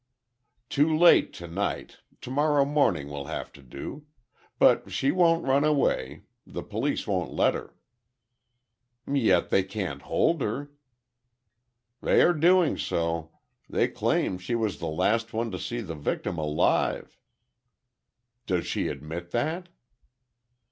"Too 0.67 0.97
late 0.97 1.31
tonight, 1.31 1.97
tomorrow 2.21 2.65
morning 2.65 3.07
will 3.07 3.25
have 3.27 3.53
to 3.53 3.61
do. 3.61 4.07
But 4.57 4.91
she 4.91 5.11
won't 5.11 5.45
run 5.45 5.63
away. 5.63 6.23
The 6.43 6.63
police 6.63 7.05
won't 7.05 7.31
let 7.35 7.53
her." 7.53 7.75
"Yet 9.05 9.51
they 9.51 9.61
can't 9.61 10.01
hold 10.01 10.41
her." 10.41 10.71
"They 12.01 12.23
are 12.23 12.33
doing 12.33 12.79
so. 12.79 13.29
They 13.69 13.89
claim 13.89 14.39
she 14.39 14.55
was 14.55 14.79
the 14.79 14.87
last 14.89 15.33
one 15.33 15.51
to 15.51 15.59
see 15.59 15.81
the 15.81 15.93
victim 15.93 16.39
alive—" 16.39 17.15
"Does 18.47 18.65
she 18.65 18.87
admit 18.87 19.29
that?" 19.29 19.67